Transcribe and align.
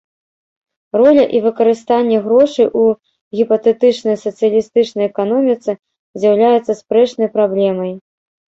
Роля 0.99 1.25
і 1.39 1.41
выкарыстанне 1.47 2.17
грошай 2.27 2.67
у 2.81 2.87
гіпатэтычнай 3.41 4.15
сацыялістычнай 4.25 5.05
эканоміцы 5.11 5.71
з'яўляецца 6.19 6.71
спрэчнай 6.81 7.27
праблемай. 7.39 7.91